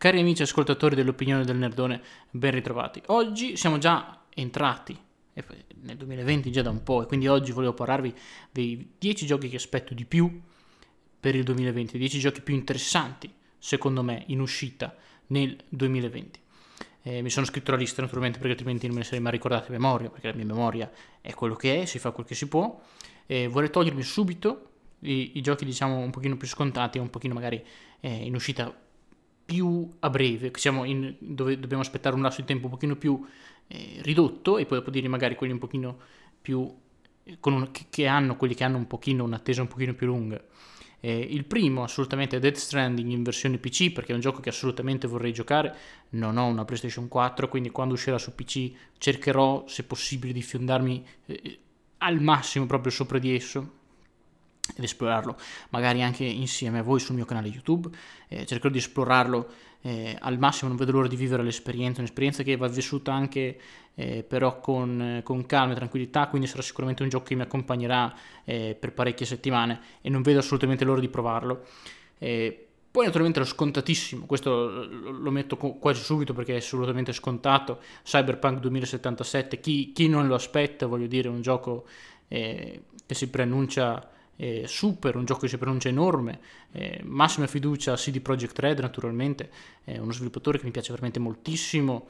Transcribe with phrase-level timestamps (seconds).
[0.00, 3.02] Cari amici ascoltatori dell'opinione del Nerdone, ben ritrovati.
[3.08, 4.98] Oggi siamo già entrati
[5.82, 8.14] nel 2020 già da un po' e quindi oggi volevo parlarvi
[8.50, 10.40] dei 10 giochi che aspetto di più
[11.20, 14.96] per il 2020, 10 giochi più interessanti secondo me in uscita
[15.26, 16.40] nel 2020.
[17.02, 19.66] Eh, mi sono scritto la lista naturalmente perché altrimenti non me ne sarei mai ricordato
[19.68, 20.90] a memoria, perché la mia memoria
[21.20, 22.80] è quello che è, si fa quel che si può.
[23.26, 24.70] Eh, vorrei togliermi subito
[25.00, 27.62] i, i, giochi diciamo un pochino più scontati, un pochino magari
[28.00, 28.74] eh, in uscita
[29.50, 33.20] più a breve, siamo in, dove dobbiamo aspettare un lasso di tempo un pochino più
[33.66, 35.98] eh, ridotto e poi dopo dire magari quelli un pochino
[36.40, 36.72] più
[37.24, 40.40] eh, un, che, che, hanno quelli che hanno un pochino un'attesa un pochino più lunga.
[41.00, 44.50] Eh, il primo assolutamente è Dead Stranding in versione PC perché è un gioco che
[44.50, 45.74] assolutamente vorrei giocare,
[46.10, 51.04] non ho una PlayStation 4 quindi quando uscirà su PC cercherò se possibile di fiondarmi
[51.26, 51.58] eh,
[51.98, 53.78] al massimo proprio sopra di esso
[54.74, 55.36] ed esplorarlo
[55.70, 57.88] magari anche insieme a voi sul mio canale YouTube.
[58.28, 59.48] Eh, cercherò di esplorarlo
[59.82, 63.58] eh, al massimo, non vedo l'ora di vivere l'esperienza, un'esperienza che va vissuta anche
[63.94, 68.14] eh, però con, con, calma e tranquillità, quindi sarà sicuramente un gioco che mi accompagnerà
[68.44, 71.66] eh, per parecchie settimane e non vedo assolutamente l'ora di provarlo.
[72.18, 78.58] Eh, poi naturalmente lo scontatissimo, questo lo metto quasi subito perché è assolutamente scontato, Cyberpunk
[78.58, 81.86] 2077, chi, chi non lo aspetta, voglio dire, un gioco
[82.26, 84.10] eh, che si preannuncia
[84.40, 86.40] eh, super, un gioco che si pronuncia enorme,
[86.72, 89.50] eh, massima fiducia a CD Projekt Red naturalmente,
[89.84, 92.08] è uno sviluppatore che mi piace veramente moltissimo,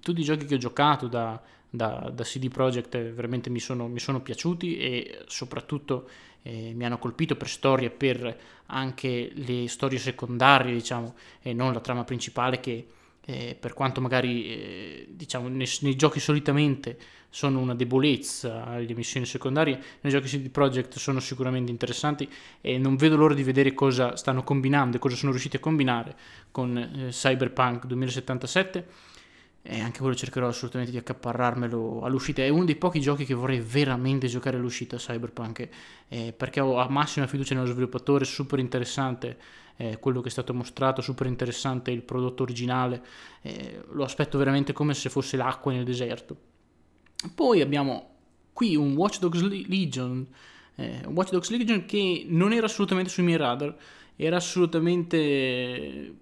[0.00, 3.98] tutti i giochi che ho giocato da, da, da CD Projekt veramente mi sono, mi
[3.98, 6.08] sono, piaciuti e soprattutto
[6.42, 11.80] eh, mi hanno colpito per storie, per anche le storie secondarie diciamo e non la
[11.80, 12.86] trama principale che
[13.24, 16.98] eh, per quanto magari eh, diciamo nei, nei, giochi solitamente
[17.30, 22.28] sono una debolezza le missioni secondarie, nei giochi CD Projekt sono sicuramente interessanti
[22.60, 26.14] e non vedo l'ora di vedere cosa stanno combinando e cosa sono riusciti a combinare
[26.50, 28.86] con eh, Cyberpunk 2077
[29.64, 32.42] e anche quello cercherò assolutamente di accaparrarmelo all'uscita.
[32.42, 35.68] È uno dei pochi giochi che vorrei veramente giocare all'uscita Cyberpunk.
[36.08, 39.38] Eh, perché ho a massima fiducia nello sviluppatore, super interessante
[39.76, 43.04] eh, quello che è stato mostrato, super interessante il prodotto originale,
[43.42, 46.36] eh, lo aspetto veramente come se fosse l'acqua nel deserto.
[47.32, 48.16] Poi abbiamo
[48.52, 50.26] qui un Watch Dogs Legion,
[50.74, 53.76] eh, Watch Dogs Legion che non era assolutamente sui miei radar,
[54.16, 56.14] era assolutamente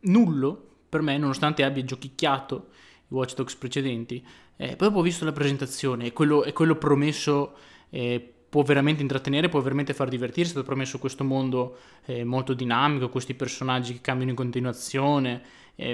[0.00, 2.68] nullo per me, nonostante abbia giochicchiato
[3.08, 4.22] i Watch Dogs precedenti.
[4.56, 7.56] Eh, poi dopo ho visto la presentazione e quello, e quello promesso
[7.88, 12.52] eh, può veramente intrattenere, può veramente far divertire, è stato promesso questo mondo eh, molto
[12.52, 15.42] dinamico, questi personaggi che cambiano in continuazione,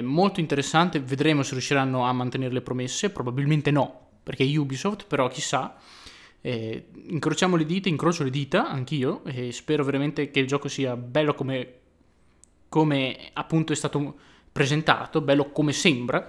[0.01, 5.77] molto interessante, vedremo se riusciranno a mantenere le promesse, probabilmente no, perché Ubisoft, però chissà,
[6.41, 10.95] eh, incrociamo le dita, incrocio le dita anch'io e spero veramente che il gioco sia
[10.95, 11.73] bello come,
[12.67, 14.17] come appunto è stato
[14.57, 16.27] presentato, bello come sembra,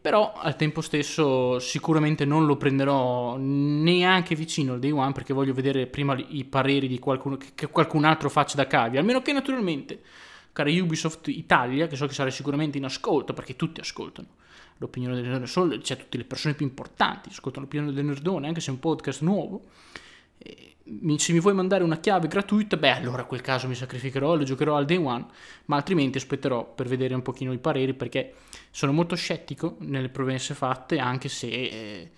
[0.00, 5.52] però al tempo stesso sicuramente non lo prenderò neanche vicino al day one perché voglio
[5.52, 10.00] vedere prima i pareri di qualcuno che qualcun altro faccia da cavia, almeno che naturalmente,
[10.52, 14.28] cara Ubisoft Italia, che so che sarà sicuramente in ascolto perché tutti ascoltano
[14.78, 18.70] l'opinione del nerdone, cioè tutte le persone più importanti ascoltano l'opinione del nerdone, anche se
[18.70, 19.64] è un podcast nuovo.
[21.16, 24.36] Se mi vuoi mandare una chiave gratuita, beh, allora a quel caso mi sacrificherò e
[24.38, 25.26] lo giocherò al day one,
[25.64, 28.34] ma altrimenti aspetterò per vedere un pochino i pareri perché
[28.70, 32.10] sono molto scettico nelle promesse fatte, anche se eh,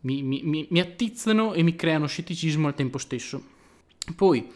[0.00, 3.42] mi, mi, mi, attizzano e mi creano scetticismo al tempo stesso.
[4.16, 4.50] Poi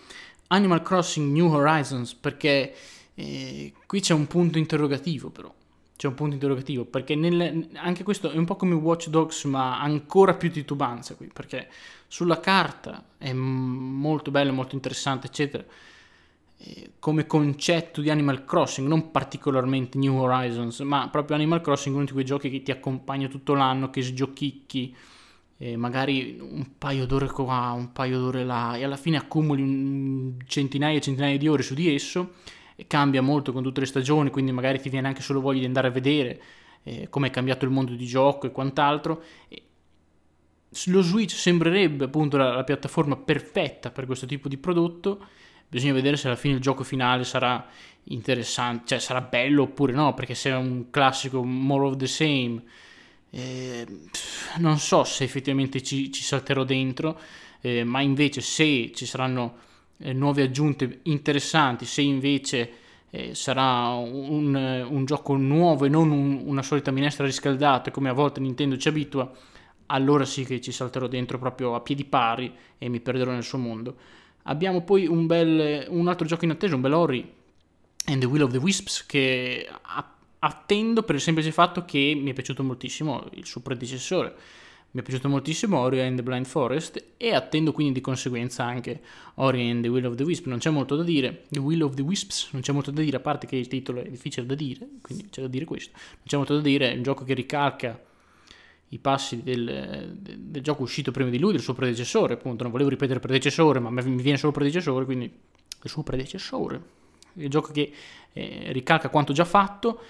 [0.49, 2.75] Animal Crossing New Horizons, perché
[3.15, 5.53] eh, qui c'è un punto interrogativo però
[5.97, 9.81] c'è un punto interrogativo perché nel, anche questo è un po' come Watch Dogs ma
[9.81, 11.69] ancora più titubanza qui perché
[12.07, 15.65] sulla carta è molto bello, molto interessante eccetera.
[16.59, 22.07] Eh, come concetto di Animal Crossing non particolarmente New Horizons ma proprio Animal Crossing uno
[22.07, 24.97] di quei giochi che ti accompagna tutto l'anno che sgiochicchi
[25.59, 30.99] eh, magari un paio d'ore qua, un paio d'ore là e alla fine accumuli centinaia
[30.99, 32.35] e centinaia di ore su di esso
[32.87, 35.89] cambia molto con tutte le stagioni, quindi magari ti viene anche solo voglia di andare
[35.89, 36.41] a vedere
[36.83, 39.23] eh, come è cambiato il mondo di gioco e quant'altro.
[39.49, 39.63] E
[40.87, 45.27] lo Switch sembrerebbe appunto la, la, piattaforma perfetta per questo tipo di prodotto.
[45.69, 47.67] Bisogna vedere se alla fine il gioco finale sarà
[48.05, 52.63] interessante, cioè sarà bello oppure no, perché se è un classico more of the same,
[53.31, 53.85] eh,
[54.59, 57.19] non so se effettivamente ci, ci salterò dentro,
[57.61, 59.59] eh, ma invece se ci saranno
[59.99, 62.71] eh, nuove aggiunte interessanti, se invece
[63.11, 64.55] eh, sarà un,
[64.89, 68.89] un, gioco nuovo e non un, una solita minestra riscaldata come a volte Nintendo ci
[68.89, 69.31] abitua,
[69.87, 73.59] allora sì che ci salterò dentro proprio a piedi pari e mi perderò nel suo
[73.59, 73.97] mondo.
[74.45, 77.33] Abbiamo poi un, bel, un altro gioco in attesa, un bel Ori
[78.07, 79.69] and the Will of the Wisps che
[80.39, 84.35] attendo per il semplice fatto che mi è piaciuto moltissimo il suo predecessore
[84.91, 89.01] mi è piaciuto moltissimo Ori and the Blind Forest e attendo quindi di conseguenza anche
[89.35, 90.47] Ori and the Will of the Wisp.
[90.47, 93.19] Non c'è molto da dire, The Will of the Wisps, non c'è molto da dire,
[93.19, 95.93] a parte che il titolo è difficile da dire, quindi c'è da dire questo.
[95.95, 98.03] Non c'è molto da dire, è un gioco che ricalca
[98.91, 102.63] i passi del, del gioco uscito prima di lui, del suo predecessore, appunto.
[102.63, 106.95] Non volevo ripetere predecessore, ma mi viene solo predecessore, quindi il suo predecessore.
[107.35, 107.93] Il gioco che
[108.33, 110.01] eh, ricalca quanto già fatto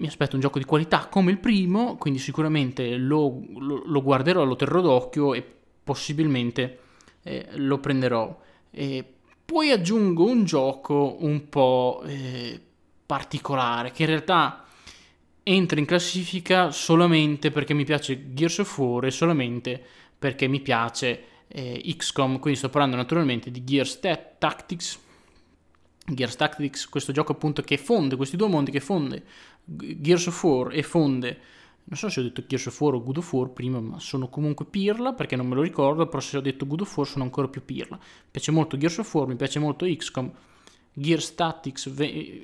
[0.00, 4.44] mi aspetto un gioco di qualità come il primo, quindi sicuramente lo, lo, lo guarderò,
[4.44, 5.44] lo terrò d'occhio e
[5.84, 6.78] possibilmente
[7.22, 8.36] eh, lo prenderò.
[8.70, 9.04] E
[9.44, 12.58] poi aggiungo un gioco un po' eh,
[13.04, 14.64] particolare che in realtà
[15.42, 19.82] entra in classifica solamente perché mi piace Gears of War e solamente
[20.18, 24.00] perché mi piace eh, XCOM, quindi sto parlando naturalmente di Gears
[24.38, 24.98] Tactics.
[26.14, 29.24] Gears Tactics, questo gioco appunto che fonde questi due mondi, che fonde
[29.64, 31.38] Gears of War e fonde
[31.90, 34.28] non so se ho detto Gears of War o Good of War prima, ma sono
[34.28, 37.24] comunque pirla perché non me lo ricordo, però se ho detto Good of War sono
[37.24, 37.96] ancora più pirla.
[37.96, 40.30] Mi piace molto Gears of War, mi piace molto XCOM.
[40.92, 41.90] Gears Tactics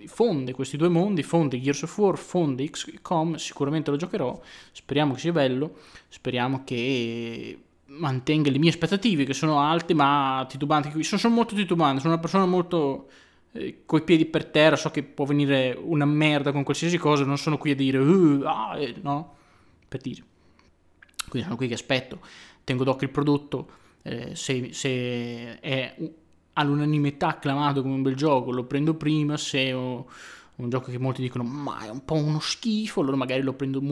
[0.07, 4.41] fonde questi due mondi, fonde Gears of War, fonde XCOM, sicuramente lo giocherò,
[4.73, 5.77] speriamo che sia bello,
[6.09, 7.59] speriamo che
[7.89, 12.23] mantenga le mie aspettative che sono alte ma titubanti, sono, sono molto titubante, sono una
[12.23, 13.09] persona molto
[13.57, 17.39] eh, coi piedi per terra, so che può venire una merda con qualsiasi cosa, non
[17.39, 19.35] sono qui a dire, uh, ah, eh, no,
[19.89, 20.23] per dire.
[21.29, 22.21] Quindi sono qui che aspetto,
[22.65, 23.71] tengo d'occhio il prodotto,
[24.03, 25.97] eh, se, se, è
[26.55, 30.05] all'unanimità acclamato come un bel gioco, lo prendo prima, se è un
[30.69, 33.83] gioco che molti dicono ma è un po' uno schifo, allora magari lo prendo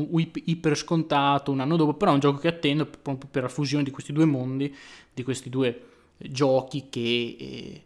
[0.45, 3.85] iper scontato un anno dopo, però è un gioco che attendo proprio per la fusione
[3.85, 4.75] di questi due mondi,
[5.13, 5.83] di questi due
[6.17, 7.37] giochi che...
[7.39, 7.85] Eh,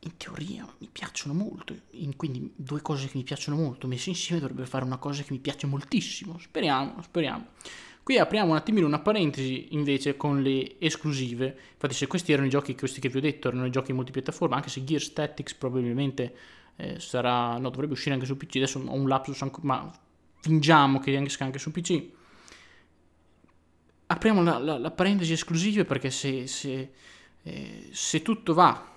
[0.00, 4.40] in teoria mi piacciono molto, in, quindi due cose che mi piacciono molto messe insieme
[4.40, 7.48] dovrebbero fare una cosa che mi piace moltissimo, speriamo, speriamo.
[8.02, 12.50] Qui apriamo un attimino una parentesi invece con le esclusive, infatti se questi erano i
[12.50, 16.34] giochi questi che vi ho detto, erano i giochi multipiattaforma, anche se Gear Statics probabilmente
[16.76, 19.92] eh, sarà, no dovrebbe uscire anche su PC, adesso ho un lapsus, ma
[20.40, 22.04] fingiamo che anche, anche su PC.
[24.06, 26.90] Apriamo la, la, la parentesi esclusive perché se, se,
[27.42, 28.90] eh, se tutto va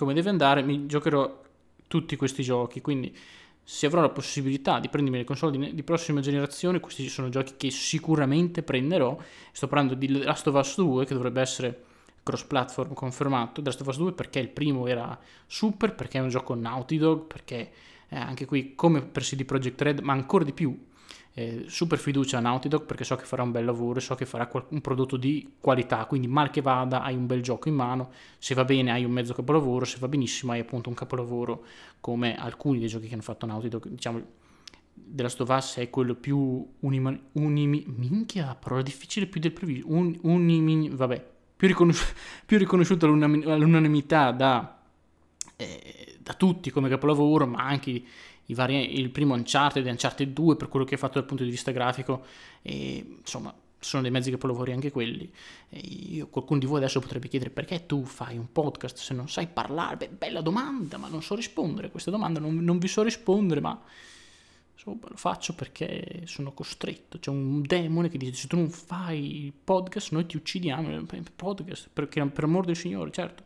[0.00, 1.42] come deve andare, mi giocherò
[1.86, 3.14] tutti questi giochi, quindi
[3.62, 7.52] se avrò la possibilità di prendermi le console di, di, prossima generazione, questi sono giochi
[7.58, 9.14] che sicuramente prenderò.
[9.52, 11.84] Sto parlando di Last of Us 2, che dovrebbe essere
[12.22, 13.60] cross platform confermato.
[13.60, 16.96] The Last of Us 2 perché il primo era super, perché è un gioco Naughty
[16.96, 17.70] Dog, perché
[18.08, 20.76] eh, anche qui come per CD Projekt Red, ma ancora di più
[21.34, 24.14] eh, super fiducia a Naughty Dog perché so che farà un bel lavoro e so
[24.14, 27.74] che farà un prodotto di qualità, quindi mal che vada hai un bel gioco in
[27.74, 31.64] mano, se va bene hai un mezzo capolavoro, se va benissimo hai appunto un capolavoro
[32.00, 34.38] come alcuni dei giochi che hanno fatto Naughty Dog, diciamo
[34.92, 40.88] della Stovaz è quello più unima, unimi, minchia, parola difficile più del previsto, un, unimi,
[40.90, 41.26] vabbè,
[41.56, 42.14] più, riconosci-
[42.46, 44.78] più riconosciuto all'unanimità da,
[45.56, 48.02] eh, da tutti come capolavoro, ma anche
[48.54, 51.50] vari, il primo Uncharted e Uncharted 2 per quello che ha fatto dal punto di
[51.50, 52.24] vista grafico
[52.62, 55.30] e insomma sono dei mezzi che capolavori anche quelli.
[55.70, 59.48] Io, qualcuno di voi adesso potrebbe chiedere perché tu fai un podcast se non sai
[59.48, 59.96] parlare?
[59.96, 61.88] Beh, bella domanda ma non so rispondere.
[61.88, 63.80] A questa domanda non, non vi so rispondere ma
[64.74, 67.18] insomma, lo faccio perché sono costretto.
[67.18, 71.06] C'è un demone che dice se tu non fai il podcast noi ti uccidiamo.
[71.34, 71.88] Podcast?
[71.92, 73.44] Perché per amor del Signore certo.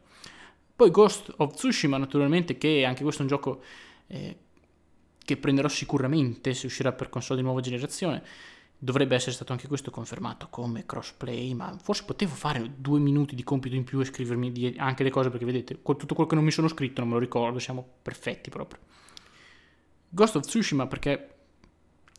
[0.76, 3.62] Poi Ghost of Tsushima naturalmente che anche questo è un gioco
[4.08, 4.36] eh,
[5.24, 8.22] che prenderò sicuramente se uscirà per console di nuova generazione.
[8.76, 13.42] Dovrebbe essere stato anche questo confermato come crossplay, ma forse potevo fare due minuti di
[13.42, 16.50] compito in più e scrivermi anche le cose perché vedete, tutto quello che non mi
[16.50, 18.80] sono scritto non me lo ricordo, siamo perfetti proprio.
[20.10, 21.34] Ghost of Tsushima perché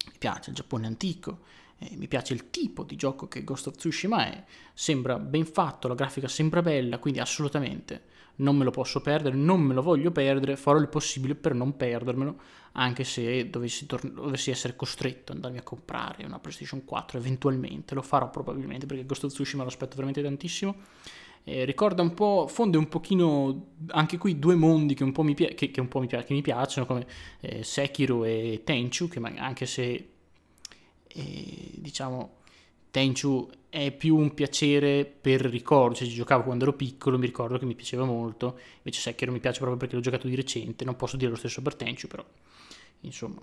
[0.07, 1.39] mi piace il Giappone antico,
[1.79, 5.87] eh, mi piace il tipo di gioco che Ghost of Tsushima è, sembra ben fatto,
[5.87, 10.11] la grafica sembra bella, quindi assolutamente non me lo posso perdere, non me lo voglio
[10.11, 12.39] perdere, farò il possibile per non perdermelo,
[12.73, 17.95] anche se dovessi, tor- dovessi essere costretto ad andarmi a comprare una PlayStation 4 eventualmente,
[17.95, 20.75] lo farò probabilmente perché Ghost of Tsushima lo aspetto veramente tantissimo.
[21.47, 25.35] Eh, ricorda un po', fonde un pochino anche qui due mondi che un po' mi,
[25.35, 27.05] pi- che, che un po mi, pi- che mi piacciono, come
[27.39, 30.14] eh, Sekiro e Tenchu, che anche se
[31.15, 32.43] eh, diciamo
[32.91, 37.57] Tenchu è più un piacere per ricordo, cioè ci giocavo quando ero piccolo, mi ricordo
[37.57, 40.95] che mi piaceva molto, invece Sekiro mi piace proprio perché l'ho giocato di recente, non
[40.95, 42.23] posso dire lo stesso per Tenchu però,
[43.01, 43.41] insomma.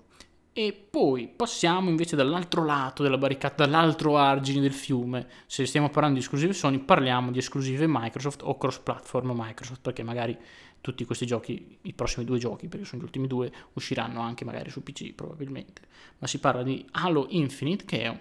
[0.55, 5.27] E poi passiamo invece dall'altro lato della barricata, dall'altro argine del fiume.
[5.47, 10.37] Se stiamo parlando di esclusive Sony, parliamo di esclusive Microsoft o cross-platform Microsoft, perché magari
[10.83, 14.69] tutti questi giochi, i prossimi due giochi, perché sono gli ultimi due, usciranno anche magari
[14.69, 15.81] su PC probabilmente.
[16.19, 18.19] Ma si parla di Halo Infinite che è,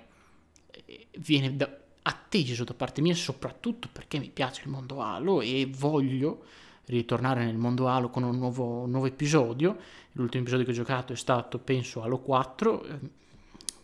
[0.87, 1.69] eh, viene da,
[2.03, 6.45] atteso da parte mia soprattutto perché mi piace il mondo Halo e voglio
[6.85, 9.77] ritornare nel mondo Halo con un nuovo, un nuovo episodio.
[10.13, 12.87] L'ultimo episodio che ho giocato è stato, penso, Halo 4.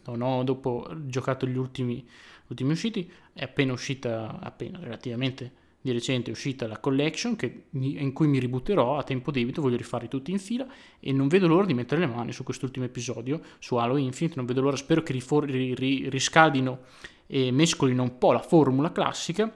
[0.04, 2.06] Non ho dopo giocato gli ultimi,
[2.46, 3.10] ultimi usciti.
[3.32, 7.36] È appena uscita, appena relativamente di recente è uscita la collection
[7.70, 10.66] mi, in cui mi ributterò a tempo debito, voglio rifarli tutti in fila
[11.00, 14.46] e non vedo l'ora di mettere le mani su quest'ultimo episodio, su Halo Infinite, non
[14.46, 16.80] vedo l'ora, spero che rifor- ri- ri- riscaldino
[17.26, 19.54] e mescolino un po' la formula classica,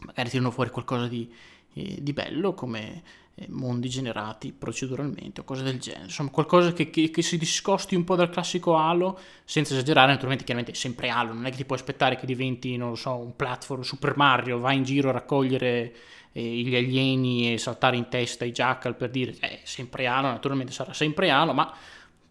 [0.00, 1.30] magari tirano fuori qualcosa di,
[1.74, 3.02] eh, di bello come
[3.48, 8.04] mondi generati proceduralmente o cose del genere, insomma qualcosa che, che, che, si discosti un
[8.04, 11.64] po' dal classico Halo senza esagerare, naturalmente chiaramente è sempre Halo, non è che ti
[11.64, 15.12] puoi aspettare che diventi, non lo so, un platform Super Mario, vai in giro a
[15.12, 15.94] raccogliere
[16.32, 20.72] eh, gli alieni e saltare in testa i jackal per dire, è sempre Halo, naturalmente
[20.72, 21.74] sarà sempre Halo, ma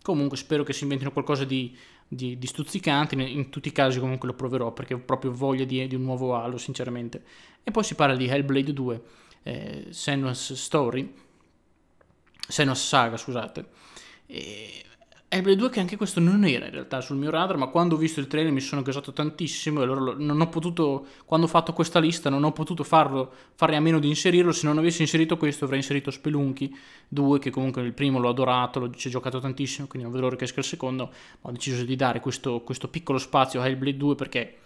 [0.04, 1.76] comunque spero che si inventino qualcosa di,
[2.08, 5.66] di, di stuzzicante, in, in, tutti i casi comunque lo proverò perché ho proprio voglia
[5.66, 7.24] di, di un nuovo Halo sinceramente.
[7.64, 9.02] E poi si parla di Hellblade 2
[9.44, 11.14] eh, Senua's Story,
[12.48, 13.66] Senua's Saga, scusate.
[14.26, 14.86] E
[15.34, 17.98] Hellblade 2 che anche questo non era in realtà sul mio radar, ma quando ho
[17.98, 21.72] visto il trailer mi sono gasato tantissimo e allora non ho potuto, quando ho fatto
[21.72, 25.38] questa lista, non ho potuto farlo, fare a meno di inserirlo, se non avessi inserito
[25.38, 26.76] questo avrei inserito Spelunky
[27.08, 30.36] 2, che comunque il primo l'ho adorato, ci ho giocato tantissimo, quindi non vedo l'ora
[30.38, 31.06] che esca il secondo,
[31.40, 34.58] ma ho deciso di dare questo, questo piccolo spazio a Hellblade 2 perché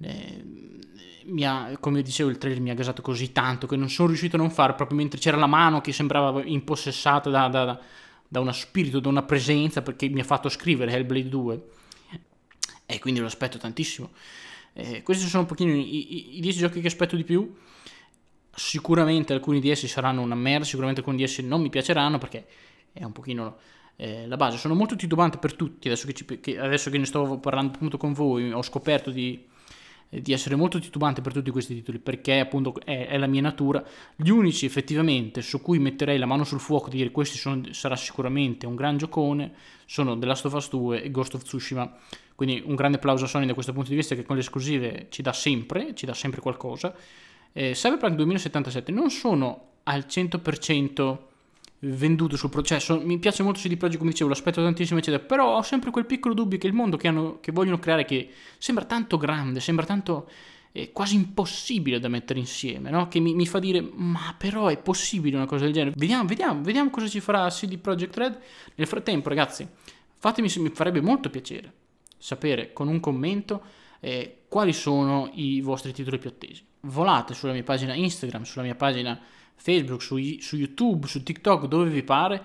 [0.00, 4.36] eh, ha, come dicevo il trailer mi ha gasato così tanto che non sono riuscito
[4.36, 7.80] a non fare proprio mentre c'era la mano che sembrava impossessata da, da,
[8.28, 11.62] da uno spirito, da una presenza perché mi ha fatto scrivere Hellblade 2
[12.86, 14.10] e quindi lo aspetto tantissimo.
[14.72, 17.54] Eh, questi sono un pochino i, 10 giochi che aspetto di più.
[18.54, 22.46] Sicuramente alcuni di essi saranno una merda sicuramente alcuni di essi non mi piaceranno perché
[22.92, 23.56] è un pochino
[23.96, 24.56] eh, la base.
[24.56, 27.96] Sono molto titubante per tutti adesso che, ci, che, adesso che ne sto parlando appunto
[27.96, 29.44] con voi ho scoperto di
[30.08, 33.84] di essere molto titubante per tutti questi titoli perché appunto è, è, la mia natura.
[34.14, 37.96] Gli unici effettivamente su cui metterei la mano sul fuoco di dire questi sono, sarà
[37.96, 39.52] sicuramente un gran giocone
[39.84, 41.96] sono The Last of Us 2 e Ghost of Tsushima.
[42.34, 45.06] Quindi un grande applauso a Sony da questo punto di vista che con le esclusive
[45.10, 46.94] ci dà sempre, ci dà sempre qualcosa.
[47.52, 51.18] Eh, Cyberpunk 2077 non sono al 100%
[51.80, 53.00] venduto sul processo.
[53.00, 55.22] Mi piace molto CD Projekt, come dicevo, l'aspetto tantissimo, eccetera.
[55.22, 58.30] Però ho sempre quel piccolo dubbio che il mondo che, hanno, che vogliono creare, che
[58.58, 60.28] sembra tanto grande, sembra tanto
[60.72, 63.08] eh, quasi impossibile da mettere insieme, no?
[63.08, 65.94] Che mi, mi, fa dire, ma però è possibile una cosa del genere.
[65.96, 68.38] Vediamo, vediamo, vediamo cosa ci farà CD Projekt Red.
[68.74, 69.66] Nel frattempo, ragazzi,
[70.18, 71.72] fatemi, mi farebbe molto piacere
[72.18, 73.62] sapere con un commento
[74.00, 76.64] eh, quali sono i vostri titoli più attesi.
[76.80, 79.20] Volate sulla mia pagina Instagram, sulla mia pagina
[79.56, 82.42] Facebook, su, su YouTube, su TikTok, dove vi pare.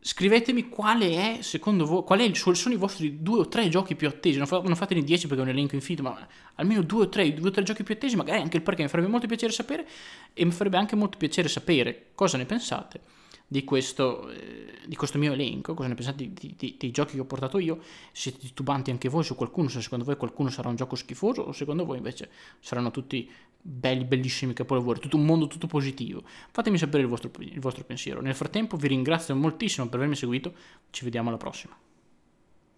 [0.00, 3.94] Scrivetemi quale è, secondo voi, qual è il, sono i vostri due o tre giochi
[3.94, 4.36] più attesi.
[4.38, 7.32] Non, fa, non fatene 10 perché è un elenco infinito, ma almeno due o tre,
[7.32, 9.86] due o tre giochi più attesi, magari anche il perché mi farebbe molto piacere sapere
[10.34, 13.00] e mi farebbe anche molto piacere sapere cosa ne pensate
[13.46, 17.20] di questo, eh, di questo mio elenco, cosa ne pensate di, di, dei giochi che
[17.20, 17.80] ho portato io,
[18.12, 21.52] siete titubanti anche voi su qualcuno, se secondo voi qualcuno sarà un gioco schifoso o
[21.52, 22.30] secondo voi invece
[22.60, 23.30] saranno tutti
[23.66, 26.22] belli, bellissimi capolavori, tutto un mondo tutto positivo.
[26.50, 28.20] Fatemi sapere il vostro, il vostro pensiero.
[28.20, 30.52] Nel frattempo vi ringrazio moltissimo per avermi seguito,
[30.90, 31.74] ci vediamo alla prossima.